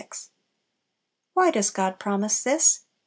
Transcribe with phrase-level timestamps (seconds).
[1.35, 2.85] Why does God promise this?